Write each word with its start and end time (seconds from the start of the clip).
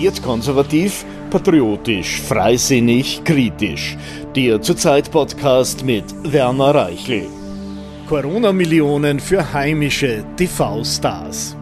Ambitioniert 0.00 0.22
konservativ, 0.22 1.04
patriotisch, 1.28 2.22
freisinnig, 2.22 3.22
kritisch. 3.22 3.98
Der 4.34 4.62
Zurzeit-Podcast 4.62 5.84
mit 5.84 6.04
Werner 6.22 6.74
Reichel. 6.74 7.26
Corona-Millionen 8.08 9.20
für 9.20 9.52
heimische 9.52 10.24
TV-Stars. 10.38 11.54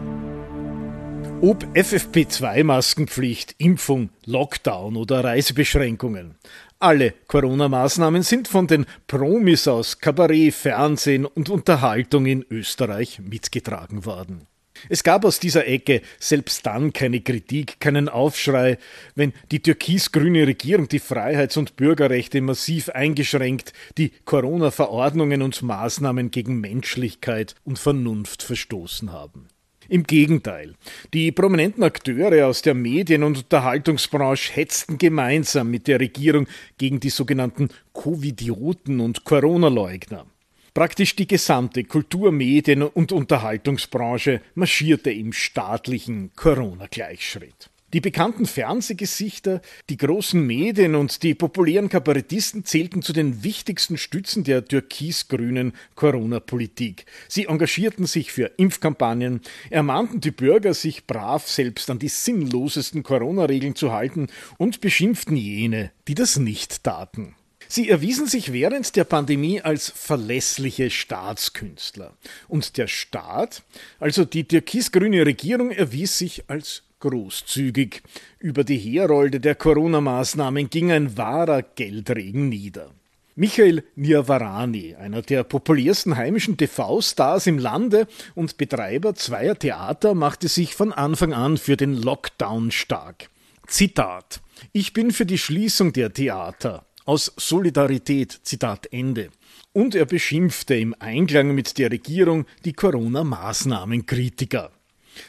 Ob 1.41 1.65
FFP2-Maskenpflicht, 1.73 3.55
Impfung, 3.57 4.09
Lockdown 4.25 4.95
oder 4.95 5.21
Reisebeschränkungen. 5.21 6.35
Alle 6.79 7.13
Corona-Maßnahmen 7.27 8.23
sind 8.23 8.47
von 8.47 8.67
den 8.67 8.85
Promis 9.07 9.67
aus 9.67 9.99
Kabarett, 9.99 10.53
Fernsehen 10.53 11.25
und 11.25 11.49
Unterhaltung 11.49 12.25
in 12.25 12.45
Österreich 12.49 13.19
mitgetragen 13.19 14.05
worden. 14.05 14.47
Es 14.87 15.03
gab 15.03 15.25
aus 15.25 15.39
dieser 15.39 15.67
Ecke 15.67 16.01
selbst 16.19 16.65
dann 16.65 16.93
keine 16.93 17.21
Kritik, 17.21 17.79
keinen 17.79 18.07
Aufschrei, 18.07 18.77
wenn 19.15 19.33
die 19.51 19.61
türkis-grüne 19.61 20.47
Regierung 20.47 20.87
die 20.87 20.99
Freiheits- 20.99 21.57
und 21.57 21.75
Bürgerrechte 21.75 22.41
massiv 22.41 22.89
eingeschränkt, 22.89 23.73
die 23.97 24.11
Corona-Verordnungen 24.25 25.41
und 25.41 25.61
Maßnahmen 25.61 26.31
gegen 26.31 26.59
Menschlichkeit 26.61 27.55
und 27.63 27.79
Vernunft 27.79 28.43
verstoßen 28.43 29.11
haben. 29.11 29.47
Im 29.89 30.03
Gegenteil, 30.03 30.75
die 31.15 31.31
prominenten 31.31 31.83
Akteure 31.83 32.45
aus 32.45 32.61
der 32.61 32.75
Medien- 32.75 33.23
und 33.23 33.39
Unterhaltungsbranche 33.39 34.53
hetzten 34.53 34.99
gemeinsam 34.99 35.71
mit 35.71 35.87
der 35.87 35.99
Regierung 35.99 36.47
gegen 36.77 36.99
die 36.99 37.09
sogenannten 37.09 37.69
Covidioten 37.91 38.99
und 38.99 39.23
Corona-Leugner. 39.23 40.27
Praktisch 40.73 41.15
die 41.15 41.27
gesamte 41.27 41.83
Kultur-, 41.83 42.31
Medien- 42.31 42.83
und 42.83 43.11
Unterhaltungsbranche 43.11 44.41
marschierte 44.55 45.11
im 45.11 45.33
staatlichen 45.33 46.31
Corona-Gleichschritt. 46.35 47.69
Die 47.91 48.01
bekannten 48.01 48.45
Fernsehgesichter, 48.45 49.63
die 49.89 49.97
großen 49.97 50.45
Medien 50.45 50.93
und 50.93 51.23
die 51.23 51.33
populären 51.33 51.89
Kabarettisten 51.89 52.63
zählten 52.63 53.01
zu 53.01 53.13
den 53.13 53.43
wichtigsten 53.43 53.97
Stützen 53.97 54.43
der 54.43 54.63
türkis-grünen 54.63 55.73
Corona-Politik. 55.95 57.07
Sie 57.27 57.45
engagierten 57.45 58.05
sich 58.05 58.31
für 58.31 58.51
Impfkampagnen, 58.57 59.41
ermahnten 59.71 60.21
die 60.21 60.29
Bürger, 60.29 60.75
sich 60.75 61.07
brav 61.07 61.47
selbst 61.47 61.89
an 61.89 61.97
die 61.97 62.09
sinnlosesten 62.09 63.01
Corona-Regeln 63.01 63.73
zu 63.73 63.91
halten 63.91 64.27
und 64.59 64.81
beschimpften 64.81 65.35
jene, 65.35 65.91
die 66.07 66.13
das 66.13 66.37
nicht 66.37 66.83
taten. 66.83 67.33
Sie 67.71 67.87
erwiesen 67.87 68.25
sich 68.25 68.51
während 68.51 68.95
der 68.95 69.03
Pandemie 69.03 69.61
als 69.61 69.93
verlässliche 69.95 70.89
Staatskünstler. 70.89 72.13
Und 72.47 72.77
der 72.77 72.87
Staat, 72.87 73.61
also 73.99 74.25
die 74.25 74.45
türkis-grüne 74.45 75.23
Regierung, 75.23 75.69
erwies 75.69 76.17
sich 76.17 76.49
als 76.49 76.81
großzügig. 76.99 78.01
Über 78.39 78.63
die 78.63 78.79
Herolde 78.79 79.39
der 79.39 79.53
Corona-Maßnahmen 79.53 80.71
ging 80.71 80.91
ein 80.91 81.15
wahrer 81.15 81.61
Geldregen 81.61 82.49
nieder. 82.49 82.89
Michael 83.35 83.83
Niavarani, 83.95 84.95
einer 84.95 85.21
der 85.21 85.43
populärsten 85.43 86.17
heimischen 86.17 86.57
TV-Stars 86.57 87.45
im 87.45 87.59
Lande 87.59 88.07
und 88.33 88.57
Betreiber 88.57 89.13
zweier 89.13 89.57
Theater, 89.57 90.15
machte 90.15 90.47
sich 90.47 90.73
von 90.73 90.91
Anfang 90.91 91.33
an 91.33 91.57
für 91.57 91.77
den 91.77 91.93
Lockdown 91.93 92.71
stark. 92.71 93.29
Zitat 93.67 94.41
Ich 94.73 94.93
bin 94.93 95.11
für 95.11 95.27
die 95.27 95.37
Schließung 95.37 95.93
der 95.93 96.11
Theater 96.11 96.88
aus 97.09 97.33
Solidarität, 97.37 98.39
Zitat 98.43 98.87
Ende. 98.93 99.31
Und 99.73 99.95
er 99.95 100.05
beschimpfte 100.05 100.75
im 100.75 100.93
Einklang 100.99 101.55
mit 101.55 101.79
der 101.79 101.89
Regierung 101.89 102.45
die 102.65 102.73
Corona-Maßnahmenkritiker. 102.73 104.69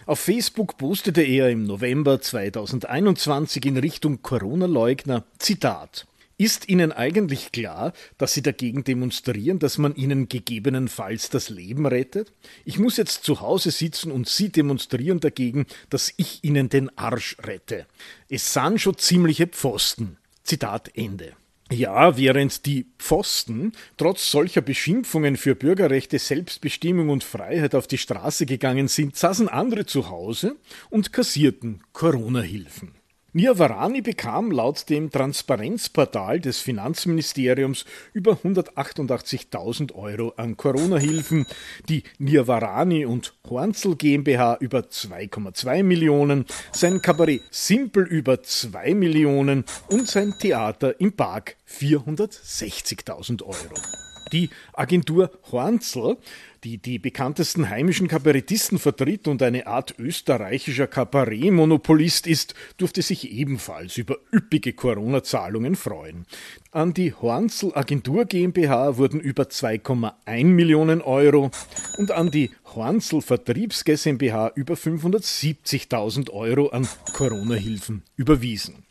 Auf 0.04 0.20
Facebook 0.20 0.76
postete 0.76 1.22
er 1.22 1.48
im 1.48 1.64
November 1.64 2.20
2021 2.20 3.64
in 3.64 3.78
Richtung 3.78 4.20
Corona-Leugner 4.20 5.24
Zitat 5.38 6.06
ist 6.36 6.68
Ihnen 6.70 6.92
eigentlich 6.92 7.50
klar, 7.52 7.92
dass 8.16 8.32
Sie 8.32 8.40
dagegen 8.40 8.82
demonstrieren, 8.82 9.58
dass 9.58 9.76
man 9.76 9.94
Ihnen 9.94 10.26
gegebenenfalls 10.26 11.28
das 11.28 11.50
Leben 11.50 11.84
rettet? 11.84 12.32
Ich 12.64 12.78
muss 12.78 12.96
jetzt 12.96 13.24
zu 13.24 13.40
Hause 13.42 13.70
sitzen 13.70 14.10
und 14.10 14.26
Sie 14.26 14.48
demonstrieren 14.48 15.20
dagegen, 15.20 15.66
dass 15.90 16.14
ich 16.16 16.42
Ihnen 16.42 16.70
den 16.70 16.96
Arsch 16.96 17.36
rette. 17.42 17.86
Es 18.30 18.54
sind 18.54 18.80
schon 18.80 18.96
ziemliche 18.96 19.48
Pfosten. 19.48 20.16
Zitat 20.42 20.90
Ende. 20.94 21.34
Ja, 21.72 22.16
während 22.16 22.66
die 22.66 22.86
Pfosten 22.98 23.72
trotz 23.96 24.28
solcher 24.28 24.60
Beschimpfungen 24.60 25.36
für 25.36 25.54
Bürgerrechte, 25.54 26.18
Selbstbestimmung 26.18 27.10
und 27.10 27.22
Freiheit 27.22 27.76
auf 27.76 27.86
die 27.86 27.98
Straße 27.98 28.44
gegangen 28.44 28.88
sind, 28.88 29.16
saßen 29.16 29.48
andere 29.48 29.86
zu 29.86 30.10
Hause 30.10 30.56
und 30.90 31.12
kassierten 31.12 31.82
Corona-Hilfen. 31.92 32.99
Niavarani 33.32 34.02
bekam 34.02 34.50
laut 34.50 34.90
dem 34.90 35.08
Transparenzportal 35.08 36.40
des 36.40 36.58
Finanzministeriums 36.58 37.84
über 38.12 38.32
188.000 38.32 39.94
Euro 39.94 40.32
an 40.36 40.56
Corona-Hilfen, 40.56 41.46
die 41.88 42.02
Niavarani 42.18 43.06
und 43.06 43.34
Hornzel 43.48 43.94
GmbH 43.94 44.56
über 44.58 44.80
2,2 44.80 45.84
Millionen, 45.84 46.44
sein 46.72 47.00
Kabarett 47.02 47.42
Simpel 47.52 48.04
über 48.04 48.42
2 48.42 48.94
Millionen 48.94 49.64
und 49.88 50.08
sein 50.08 50.34
Theater 50.36 50.98
im 50.98 51.12
Park 51.12 51.56
460.000 51.68 53.44
Euro. 53.44 54.09
Die 54.32 54.50
Agentur 54.72 55.30
Hornzel, 55.50 56.16
die 56.62 56.78
die 56.78 56.98
bekanntesten 56.98 57.68
heimischen 57.68 58.06
Kabarettisten 58.06 58.78
vertritt 58.78 59.26
und 59.26 59.42
eine 59.42 59.66
Art 59.66 59.94
österreichischer 59.98 60.86
Kabarettmonopolist 60.86 62.26
ist, 62.26 62.54
durfte 62.76 63.02
sich 63.02 63.32
ebenfalls 63.32 63.96
über 63.96 64.18
üppige 64.32 64.72
Corona-Zahlungen 64.72 65.74
freuen. 65.74 66.26
An 66.70 66.94
die 66.94 67.12
Hornzel 67.12 67.72
Agentur 67.74 68.24
GmbH 68.26 68.96
wurden 68.98 69.20
über 69.20 69.44
2,1 69.44 70.44
Millionen 70.44 71.00
Euro 71.00 71.50
und 71.98 72.10
an 72.12 72.30
die 72.30 72.50
Hornzel 72.74 73.22
Vertriebs 73.22 73.84
GmbH 73.84 74.52
über 74.54 74.74
570.000 74.74 76.30
Euro 76.30 76.68
an 76.68 76.86
Corona-Hilfen 77.14 78.02
überwiesen. 78.16 78.89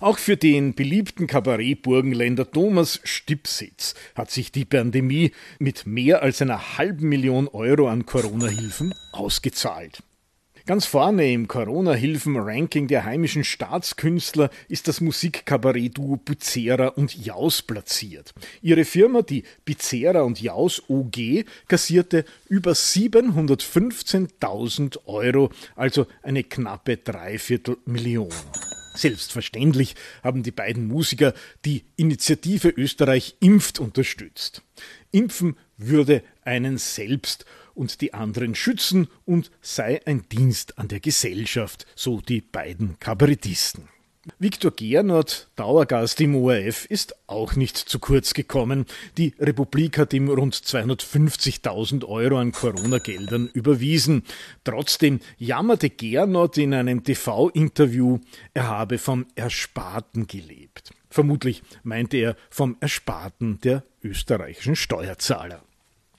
Auch 0.00 0.18
für 0.18 0.36
den 0.36 0.74
beliebten 0.74 1.26
Kabarettburgenländer 1.26 2.48
Thomas 2.50 3.00
Stipsitz 3.02 3.94
hat 4.14 4.30
sich 4.30 4.52
die 4.52 4.64
Pandemie 4.64 5.32
mit 5.58 5.86
mehr 5.86 6.22
als 6.22 6.40
einer 6.40 6.78
halben 6.78 7.08
Million 7.08 7.48
Euro 7.48 7.88
an 7.88 8.06
Corona-Hilfen 8.06 8.94
ausgezahlt. 9.12 10.04
Ganz 10.66 10.86
vorne 10.86 11.32
im 11.32 11.48
Corona-Hilfen-Ranking 11.48 12.86
der 12.88 13.04
heimischen 13.04 13.42
Staatskünstler 13.42 14.50
ist 14.68 14.86
das 14.86 15.00
Musikkabarett-Duo 15.00 16.18
Bizera 16.18 16.88
und 16.88 17.16
Jaus 17.16 17.62
platziert. 17.62 18.34
Ihre 18.60 18.84
Firma, 18.84 19.22
die 19.22 19.44
Bizera 19.64 20.20
und 20.20 20.42
Jaus 20.42 20.82
OG, 20.88 21.46
kassierte 21.68 22.26
über 22.50 22.72
715.000 22.72 24.98
Euro, 25.06 25.48
also 25.74 26.06
eine 26.22 26.44
knappe 26.44 26.98
Dreiviertelmillion. 26.98 28.28
Selbstverständlich 28.98 29.94
haben 30.24 30.42
die 30.42 30.50
beiden 30.50 30.88
Musiker 30.88 31.32
die 31.64 31.84
Initiative 31.94 32.68
Österreich 32.70 33.36
impft 33.38 33.78
unterstützt. 33.78 34.64
Impfen 35.12 35.56
würde 35.76 36.24
einen 36.42 36.78
selbst 36.78 37.44
und 37.74 38.00
die 38.00 38.12
anderen 38.12 38.56
schützen 38.56 39.06
und 39.24 39.52
sei 39.60 40.04
ein 40.04 40.28
Dienst 40.32 40.78
an 40.78 40.88
der 40.88 40.98
Gesellschaft, 40.98 41.86
so 41.94 42.20
die 42.20 42.40
beiden 42.40 42.98
Kabarettisten. 42.98 43.88
Viktor 44.38 44.70
Gernot, 44.70 45.48
Dauergast 45.56 46.20
im 46.20 46.34
ORF, 46.36 46.84
ist 46.86 47.14
auch 47.26 47.56
nicht 47.56 47.76
zu 47.76 47.98
kurz 47.98 48.34
gekommen. 48.34 48.86
Die 49.16 49.34
Republik 49.38 49.98
hat 49.98 50.12
ihm 50.12 50.28
rund 50.28 50.54
250.000 50.54 52.04
Euro 52.04 52.38
an 52.38 52.52
Corona-Geldern 52.52 53.48
überwiesen. 53.52 54.22
Trotzdem 54.64 55.20
jammerte 55.38 55.90
Gernot 55.90 56.58
in 56.58 56.74
einem 56.74 57.04
TV-Interview, 57.04 58.18
er 58.54 58.68
habe 58.68 58.98
vom 58.98 59.26
Ersparten 59.34 60.26
gelebt. 60.26 60.90
Vermutlich 61.10 61.62
meinte 61.82 62.16
er 62.16 62.36
vom 62.50 62.76
Ersparten 62.80 63.60
der 63.60 63.82
österreichischen 64.02 64.76
Steuerzahler. 64.76 65.62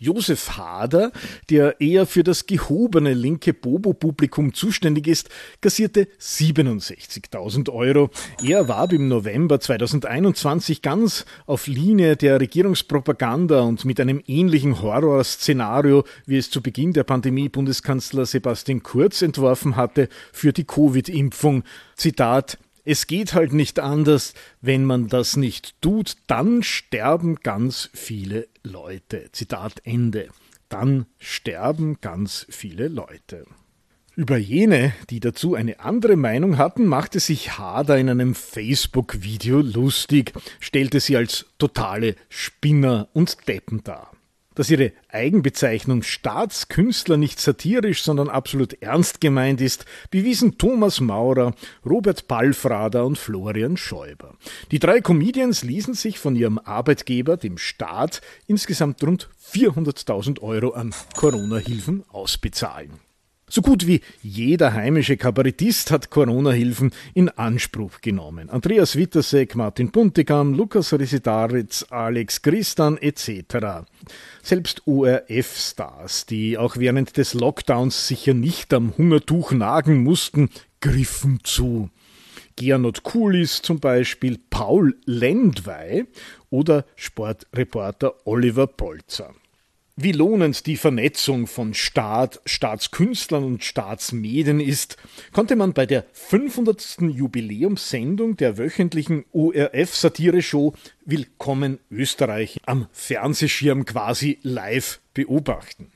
Josef 0.02 0.56
Hader, 0.56 1.12
der 1.50 1.82
eher 1.82 2.06
für 2.06 2.24
das 2.24 2.46
gehobene 2.46 3.14
linke 3.14 3.54
Bobo-Publikum 3.54 4.54
zuständig 4.54 5.08
ist, 5.08 5.28
kassierte 5.60 6.08
67.000 6.22 7.70
Euro. 7.70 8.10
Er 8.42 8.70
warb 8.70 8.94
im 8.94 9.10
November 9.10 9.60
2021 9.60 10.82
ganz 10.82 11.26
auf 11.46 11.68
Linie 11.68 12.16
der 12.16 12.40
Regierungspropaganda 12.40 13.60
und 13.60 13.84
mit 13.84 14.00
einem 14.00 14.24
ähnlichen 14.26 14.82
Horrorszenario, 14.82 16.06
wie 16.26 16.38
es 16.38 16.50
zu 16.50 16.62
Beginn 16.62 16.94
der 16.94 17.04
Pandemie 17.04 17.50
Bundeskanzler 17.50 18.26
Sebastian 18.26 18.82
Kurz 18.84 19.22
entworfen 19.22 19.76
hatte, 19.76 20.08
für 20.32 20.54
die 20.54 20.64
Covid-Impfung. 20.64 21.64
Zitat 21.98 22.58
es 22.86 23.06
geht 23.06 23.36
halt 23.36 23.54
nicht 23.54 23.80
anders, 23.80 24.34
wenn 24.62 24.84
man 24.84 25.10
das 25.10 25.36
nicht 25.36 25.80
tut, 25.80 26.16
dann 26.26 26.64
sterben 26.64 27.36
ganz 27.36 27.90
viele 27.94 28.48
Leute. 28.70 29.30
Zitat 29.32 29.82
Ende. 29.84 30.30
Dann 30.70 31.06
sterben 31.18 32.00
ganz 32.00 32.46
viele 32.50 32.88
Leute. 32.88 33.46
Über 34.16 34.38
jene, 34.38 34.94
die 35.10 35.20
dazu 35.20 35.56
eine 35.56 35.80
andere 35.80 36.16
Meinung 36.16 36.58
hatten, 36.58 36.86
machte 36.86 37.20
sich 37.20 37.58
Hader 37.58 37.98
in 37.98 38.10
einem 38.10 38.36
Facebook-Video 38.36 39.62
lustig, 39.62 40.34
stellte 40.60 41.00
sie 41.00 41.16
als 41.16 41.46
totale 41.58 42.16
Spinner 42.28 43.08
und 43.14 43.48
Deppen 43.48 43.84
dar. 43.84 44.12
Dass 44.60 44.70
ihre 44.70 44.92
Eigenbezeichnung 45.08 46.04
Staatskünstler 46.04 47.16
nicht 47.16 47.40
satirisch, 47.40 48.04
sondern 48.04 48.28
absolut 48.28 48.74
ernst 48.82 49.22
gemeint 49.22 49.62
ist, 49.62 49.86
bewiesen 50.12 50.58
Thomas 50.58 51.00
Maurer, 51.00 51.54
Robert 51.86 52.28
Palfrader 52.28 53.06
und 53.06 53.18
Florian 53.18 53.78
Schäuber. 53.78 54.36
Die 54.72 54.80
drei 54.80 55.00
Comedians 55.00 55.64
ließen 55.64 55.94
sich 55.94 56.20
von 56.20 56.36
ihrem 56.36 56.60
Arbeitgeber, 56.60 57.38
dem 57.38 57.58
Staat, 57.58 58.20
insgesamt 58.48 59.02
rund 59.02 59.30
400.000 59.50 60.42
Euro 60.42 60.72
an 60.72 60.94
Corona-Hilfen 61.16 62.04
ausbezahlen. 62.10 63.09
So 63.52 63.64
gut 63.64 63.88
wie 63.88 64.02
jeder 64.22 64.74
heimische 64.74 65.18
Kabarettist 65.18 65.90
hat 65.90 66.12
Corona-Hilfen 66.12 66.92
in 67.16 67.30
Anspruch 67.30 68.00
genommen. 68.02 68.52
Andreas 68.52 68.96
Wittersek, 68.96 69.56
Martin 69.56 69.90
Buntigam, 69.90 70.54
Lukas 70.54 70.94
Residaritz, 70.94 71.84
Alex 71.90 72.44
Christan 72.44 72.98
etc. 72.98 73.88
Selbst 74.44 74.84
ORF-Stars, 74.86 76.28
die 76.28 76.60
auch 76.60 76.78
während 76.78 77.18
des 77.18 77.34
Lockdowns 77.34 78.08
sicher 78.08 78.36
nicht 78.36 78.72
am 78.72 78.96
Hungertuch 78.96 79.52
nagen 79.52 80.04
mussten, 80.04 80.50
griffen 80.80 81.40
zu. 81.44 81.90
Gernot 82.56 83.02
Kulis 83.02 83.64
zum 83.64 83.80
Beispiel, 83.80 84.38
Paul 84.52 84.96
Lendwey 85.06 86.06
oder 86.52 86.86
Sportreporter 86.96 88.14
Oliver 88.26 88.68
Polzer. 88.68 89.34
Wie 90.02 90.14
lohnend 90.14 90.66
die 90.66 90.78
Vernetzung 90.78 91.46
von 91.46 91.74
Staat, 91.74 92.40
Staatskünstlern 92.46 93.44
und 93.44 93.66
Staatsmedien 93.66 94.62
ist, 94.62 94.96
konnte 95.34 95.58
man 95.58 95.74
bei 95.74 95.86
der 95.86 96.06
500. 96.14 97.02
Jubiläumssendung 97.02 98.38
der 98.38 98.58
wöchentlichen 98.58 99.26
ORF-Satire-Show 99.34 100.74
Willkommen 101.04 101.80
Österreich 101.92 102.62
am 102.66 102.88
Fernsehschirm 102.94 103.84
quasi 103.84 104.40
live 104.42 105.02
beobachten. 105.14 105.92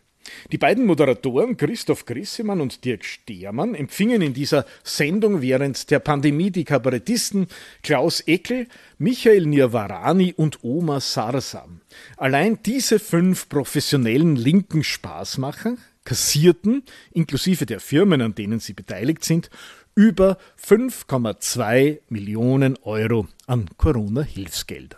Die 0.51 0.57
beiden 0.57 0.85
Moderatoren 0.85 1.57
Christoph 1.57 2.05
Grissemann 2.05 2.61
und 2.61 2.85
Dirk 2.85 3.05
Steermann 3.05 3.75
empfingen 3.75 4.21
in 4.21 4.33
dieser 4.33 4.65
Sendung 4.83 5.41
während 5.41 5.89
der 5.91 5.99
Pandemie 5.99 6.51
die 6.51 6.63
Kabarettisten 6.63 7.47
Klaus 7.81 8.21
Eckel, 8.21 8.67
Michael 8.97 9.45
Nirvarani 9.45 10.33
und 10.35 10.63
Oma 10.63 10.99
Sarsam. 10.99 11.81
Allein 12.17 12.59
diese 12.65 12.99
fünf 12.99 13.49
professionellen 13.49 14.35
linken 14.35 14.83
Spaßmacher 14.83 15.77
kassierten, 16.05 16.83
inklusive 17.11 17.65
der 17.65 17.79
Firmen, 17.79 18.21
an 18.21 18.35
denen 18.35 18.59
sie 18.59 18.73
beteiligt 18.73 19.23
sind, 19.23 19.49
über 19.95 20.37
5,2 20.61 21.99
Millionen 22.09 22.77
Euro 22.83 23.27
an 23.45 23.69
Corona-Hilfsgelder. 23.77 24.97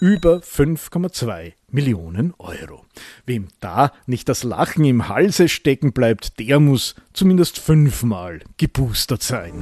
Über 0.00 0.40
5,2 0.40 1.54
Millionen 1.70 2.34
Euro. 2.36 2.84
Wem 3.24 3.48
da 3.60 3.92
nicht 4.04 4.28
das 4.28 4.42
Lachen 4.42 4.84
im 4.84 5.08
Halse 5.08 5.48
stecken 5.48 5.94
bleibt, 5.94 6.38
der 6.38 6.60
muss 6.60 6.96
zumindest 7.14 7.58
fünfmal 7.58 8.40
geboostert 8.58 9.22
sein. 9.22 9.54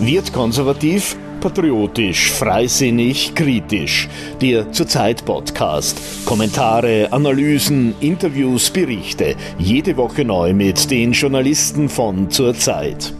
Wird 0.00 0.34
konservativ, 0.34 1.16
patriotisch, 1.40 2.30
freisinnig, 2.30 3.34
kritisch. 3.34 4.06
Der 4.42 4.70
Zurzeit 4.70 5.24
Podcast. 5.24 5.98
Kommentare, 6.26 7.10
Analysen, 7.10 7.94
Interviews, 8.00 8.68
Berichte. 8.68 9.34
Jede 9.58 9.96
Woche 9.96 10.26
neu 10.26 10.52
mit 10.52 10.90
den 10.90 11.12
Journalisten 11.12 11.88
von 11.88 12.30
Zurzeit. 12.30 13.14